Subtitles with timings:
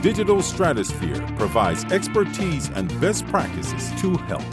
[0.00, 4.44] Digital Stratosphere provides expertise and best practices to help.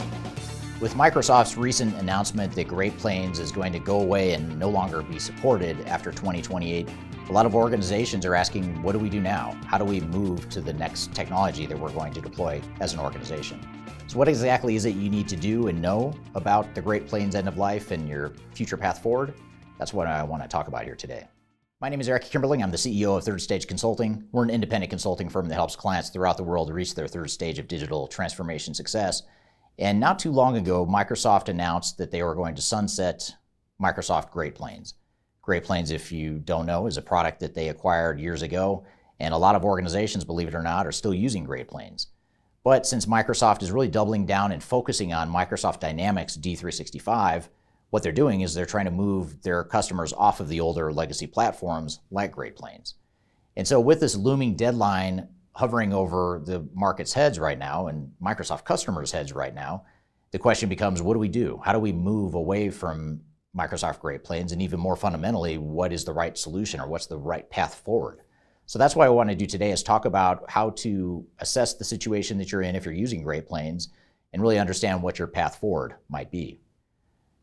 [0.80, 5.02] With Microsoft's recent announcement that Great Plains is going to go away and no longer
[5.02, 6.88] be supported after 2028,
[7.28, 9.56] a lot of organizations are asking, what do we do now?
[9.66, 12.98] How do we move to the next technology that we're going to deploy as an
[12.98, 13.60] organization?
[14.08, 17.36] So, what exactly is it you need to do and know about the Great Plains
[17.36, 19.32] end of life and your future path forward?
[19.78, 21.28] That's what I want to talk about here today.
[21.78, 22.62] My name is Eric Kimberling.
[22.62, 24.24] I'm the CEO of Third Stage Consulting.
[24.32, 27.58] We're an independent consulting firm that helps clients throughout the world reach their third stage
[27.58, 29.24] of digital transformation success.
[29.78, 33.30] And not too long ago, Microsoft announced that they were going to sunset
[33.78, 34.94] Microsoft Great Plains.
[35.42, 38.86] Great Plains, if you don't know, is a product that they acquired years ago,
[39.20, 42.06] and a lot of organizations, believe it or not, are still using Great Plains.
[42.64, 47.48] But since Microsoft is really doubling down and focusing on Microsoft Dynamics D365,
[47.90, 51.26] what they're doing is they're trying to move their customers off of the older legacy
[51.26, 52.94] platforms like Great Plains.
[53.56, 58.64] And so, with this looming deadline hovering over the market's heads right now and Microsoft
[58.64, 59.84] customers' heads right now,
[60.30, 61.60] the question becomes what do we do?
[61.64, 63.22] How do we move away from
[63.56, 64.52] Microsoft Great Plains?
[64.52, 68.20] And even more fundamentally, what is the right solution or what's the right path forward?
[68.66, 71.84] So that's what I want to do today is talk about how to assess the
[71.84, 73.90] situation that you're in if you're using Great Plains
[74.32, 76.60] and really understand what your path forward might be.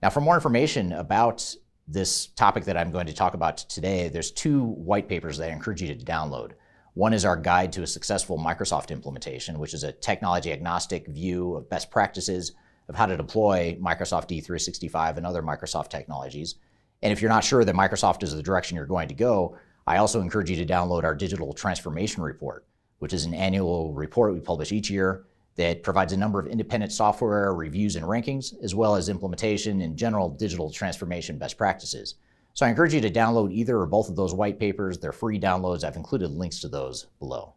[0.03, 1.55] Now, for more information about
[1.87, 5.53] this topic that I'm going to talk about today, there's two white papers that I
[5.53, 6.51] encourage you to download.
[6.93, 11.55] One is our guide to a successful Microsoft implementation, which is a technology agnostic view
[11.55, 12.51] of best practices
[12.89, 16.55] of how to deploy Microsoft D365 and other Microsoft technologies.
[17.01, 19.99] And if you're not sure that Microsoft is the direction you're going to go, I
[19.99, 22.67] also encourage you to download our digital transformation report,
[22.99, 26.91] which is an annual report we publish each year that provides a number of independent
[26.91, 32.15] software reviews and rankings, as well as implementation and general digital transformation best practices.
[32.55, 34.99] So I encourage you to download either or both of those white papers.
[34.99, 35.83] They're free downloads.
[35.83, 37.55] I've included links to those below.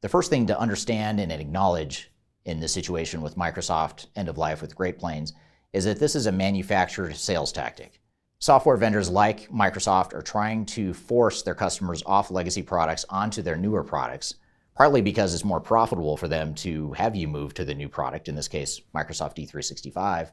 [0.00, 2.12] The first thing to understand and acknowledge
[2.44, 5.32] in this situation with Microsoft end of life with Great Plains
[5.72, 8.00] is that this is a manufactured sales tactic.
[8.40, 13.56] Software vendors like Microsoft are trying to force their customers off legacy products onto their
[13.56, 14.34] newer products,
[14.76, 18.28] partly because it's more profitable for them to have you move to the new product,
[18.28, 20.30] in this case, Microsoft D365,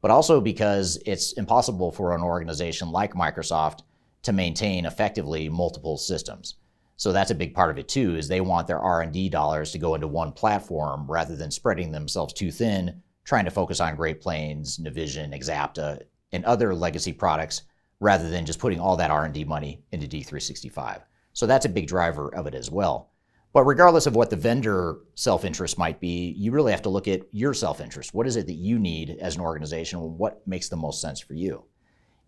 [0.00, 3.80] but also because it's impossible for an organization like Microsoft
[4.22, 6.54] to maintain effectively multiple systems.
[6.96, 9.78] So that's a big part of it too, is they want their R&D dollars to
[9.78, 14.22] go into one platform rather than spreading themselves too thin, trying to focus on Great
[14.22, 17.62] Plains, Navision, Axapta, and other legacy products
[18.00, 21.02] rather than just putting all that R&D money into D365.
[21.32, 23.12] So that's a big driver of it as well.
[23.52, 27.22] But regardless of what the vendor self-interest might be, you really have to look at
[27.30, 28.12] your self-interest.
[28.12, 30.18] What is it that you need as an organization?
[30.18, 31.64] What makes the most sense for you?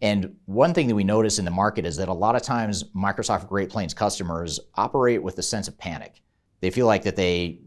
[0.00, 2.84] And one thing that we notice in the market is that a lot of times
[2.94, 6.22] Microsoft Great Plains customers operate with a sense of panic.
[6.60, 7.60] They feel like that they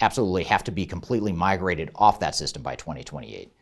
[0.00, 3.52] absolutely have to be completely migrated off that system by 2028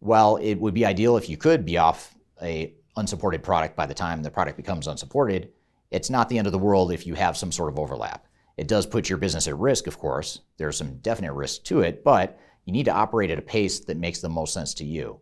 [0.00, 3.94] while it would be ideal if you could be off a unsupported product by the
[3.94, 5.50] time the product becomes unsupported,
[5.90, 8.26] it's not the end of the world if you have some sort of overlap.
[8.56, 10.40] It does put your business at risk, of course.
[10.56, 13.96] There's some definite risk to it, but you need to operate at a pace that
[13.96, 15.20] makes the most sense to you.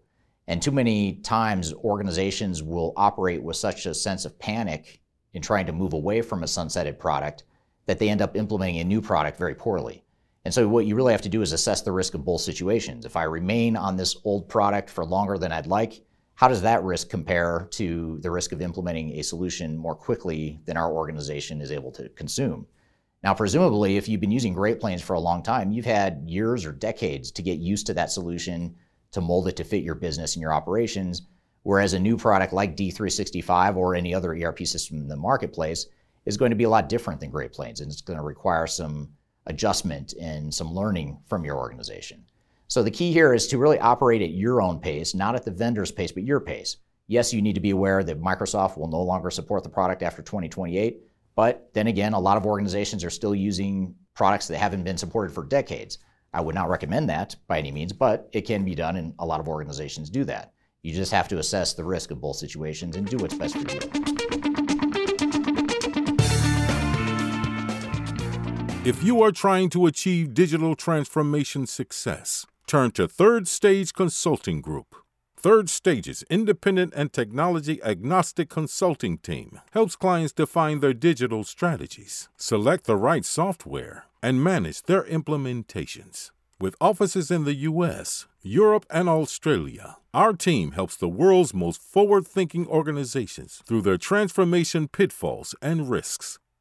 [0.48, 5.00] And too many times, organizations will operate with such a sense of panic
[5.34, 7.44] in trying to move away from a sunsetted product
[7.84, 10.05] that they end up implementing a new product very poorly.
[10.46, 13.04] And so what you really have to do is assess the risk of both situations.
[13.04, 16.04] If I remain on this old product for longer than I'd like,
[16.36, 20.76] how does that risk compare to the risk of implementing a solution more quickly than
[20.76, 22.64] our organization is able to consume?
[23.24, 26.64] Now, presumably, if you've been using Great Plains for a long time, you've had years
[26.64, 28.76] or decades to get used to that solution,
[29.10, 31.22] to mold it to fit your business and your operations.
[31.64, 35.86] Whereas a new product like D365 or any other ERP system in the marketplace
[36.24, 38.68] is going to be a lot different than Great Plains, and it's going to require
[38.68, 39.08] some
[39.46, 42.24] adjustment and some learning from your organization.
[42.68, 45.50] So the key here is to really operate at your own pace, not at the
[45.50, 46.78] vendor's pace, but your pace.
[47.06, 50.22] Yes, you need to be aware that Microsoft will no longer support the product after
[50.22, 51.00] 2028,
[51.36, 55.32] but then again, a lot of organizations are still using products that haven't been supported
[55.32, 55.98] for decades.
[56.32, 59.26] I would not recommend that by any means, but it can be done, and a
[59.26, 60.52] lot of organizations do that.
[60.82, 63.72] You just have to assess the risk of both situations and do what's best for
[63.72, 64.15] you.
[68.86, 74.94] If you are trying to achieve digital transformation success, turn to Third Stage Consulting Group.
[75.36, 82.84] Third Stage's independent and technology agnostic consulting team helps clients define their digital strategies, select
[82.84, 86.30] the right software, and manage their implementations.
[86.60, 92.24] With offices in the US, Europe, and Australia, our team helps the world's most forward
[92.24, 96.38] thinking organizations through their transformation pitfalls and risks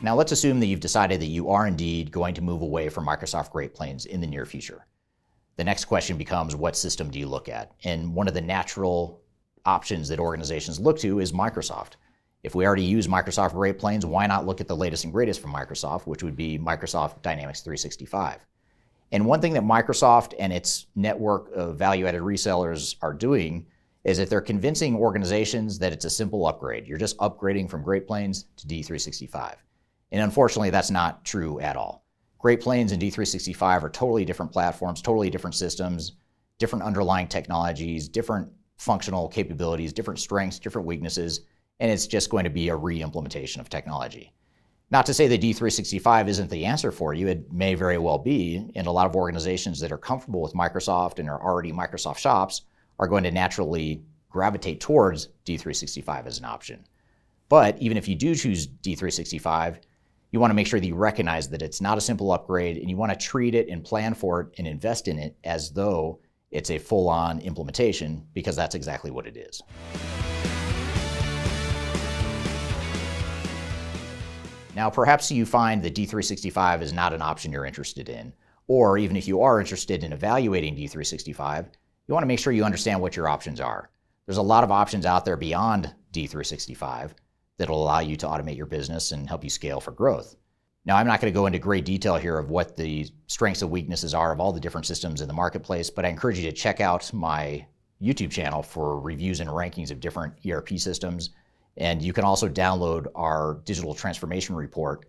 [0.00, 3.04] Now let's assume that you've decided that you are indeed going to move away from
[3.04, 4.86] Microsoft Great Plains in the near future.
[5.56, 7.72] The next question becomes what system do you look at?
[7.82, 9.20] And one of the natural
[9.66, 11.94] options that organizations look to is Microsoft.
[12.44, 15.40] If we already use Microsoft Great Plains, why not look at the latest and greatest
[15.40, 18.46] from Microsoft, which would be Microsoft Dynamics 365?
[19.10, 23.66] And one thing that Microsoft and its network of value added resellers are doing
[24.04, 26.86] is that they're convincing organizations that it's a simple upgrade.
[26.86, 29.56] You're just upgrading from Great Plains to D365.
[30.10, 32.04] And unfortunately, that's not true at all.
[32.38, 36.12] Great Plains and D365 are totally different platforms, totally different systems,
[36.58, 41.40] different underlying technologies, different functional capabilities, different strengths, different weaknesses,
[41.80, 44.32] and it's just going to be a re implementation of technology.
[44.90, 48.70] Not to say that D365 isn't the answer for you, it may very well be.
[48.74, 52.62] And a lot of organizations that are comfortable with Microsoft and are already Microsoft shops
[52.98, 56.84] are going to naturally gravitate towards D365 as an option.
[57.48, 59.80] But even if you do choose D365,
[60.30, 62.90] you want to make sure that you recognize that it's not a simple upgrade and
[62.90, 66.20] you want to treat it and plan for it and invest in it as though
[66.50, 69.62] it's a full on implementation because that's exactly what it is.
[74.74, 78.32] Now, perhaps you find that D365 is not an option you're interested in,
[78.68, 81.66] or even if you are interested in evaluating D365,
[82.06, 83.90] you want to make sure you understand what your options are.
[84.26, 87.12] There's a lot of options out there beyond D365
[87.58, 90.36] that'll allow you to automate your business and help you scale for growth.
[90.84, 93.70] Now, I'm not going to go into great detail here of what the strengths and
[93.70, 96.56] weaknesses are of all the different systems in the marketplace, but I encourage you to
[96.56, 97.66] check out my
[98.00, 101.30] YouTube channel for reviews and rankings of different ERP systems.
[101.76, 105.06] And you can also download our digital transformation report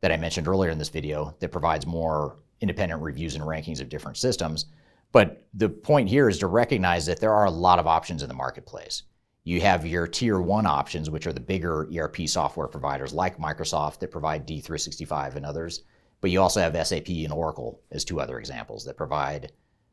[0.00, 3.88] that I mentioned earlier in this video that provides more independent reviews and rankings of
[3.88, 4.66] different systems.
[5.12, 8.28] But the point here is to recognize that there are a lot of options in
[8.28, 9.02] the marketplace.
[9.44, 14.00] You have your tier one options, which are the bigger ERP software providers like Microsoft
[14.00, 15.82] that provide D365 and others.
[16.20, 19.52] But you also have SAP and Oracle as two other examples that provide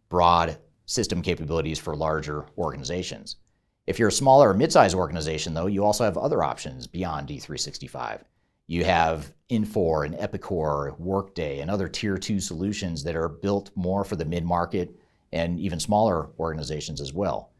[0.09, 3.37] broad system capabilities for larger organizations.
[3.85, 8.23] If you're a smaller or mid-sized organization, though, you also have other options beyond D365.
[8.67, 14.03] You have Infor and Epicor, Workday, and other tier two solutions that are built more
[14.03, 14.99] for the mid-market
[15.31, 17.51] and even smaller organizations as well.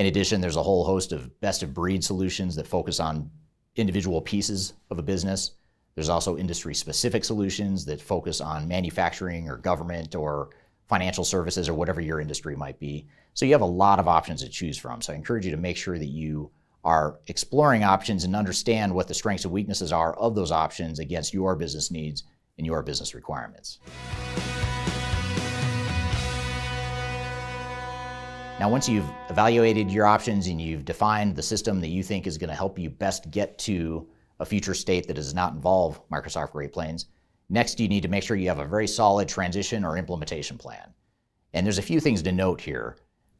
[0.00, 3.30] In addition, there's a whole host of best of breed solutions that focus on
[3.76, 5.50] individual pieces of a business.
[5.94, 10.48] There's also industry specific solutions that focus on manufacturing or government or
[10.88, 13.08] financial services or whatever your industry might be.
[13.34, 15.02] So you have a lot of options to choose from.
[15.02, 16.50] So I encourage you to make sure that you
[16.82, 21.34] are exploring options and understand what the strengths and weaknesses are of those options against
[21.34, 22.24] your business needs
[22.56, 23.80] and your business requirements.
[28.60, 32.36] Now, once you've evaluated your options and you've defined the system that you think is
[32.36, 34.06] going to help you best get to
[34.38, 37.06] a future state that does not involve Microsoft Great Plains,
[37.48, 40.92] next you need to make sure you have a very solid transition or implementation plan.
[41.54, 42.98] And there's a few things to note here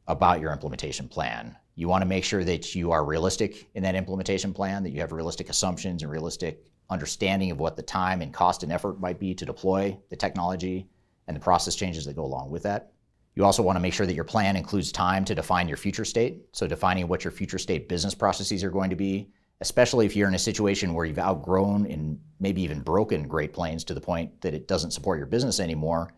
[0.08, 1.54] about your implementation plan.
[1.74, 5.00] You want to make sure that you are realistic in that implementation plan, that you
[5.00, 9.20] have realistic assumptions and realistic understanding of what the time and cost and effort might
[9.20, 10.88] be to deploy the technology
[11.26, 12.92] and the process changes that go along with that.
[13.40, 16.04] You also want to make sure that your plan includes time to define your future
[16.04, 16.42] state.
[16.52, 19.30] So, defining what your future state business processes are going to be,
[19.62, 23.82] especially if you're in a situation where you've outgrown and maybe even broken Great Plains
[23.84, 26.12] to the point that it doesn't support your business anymore.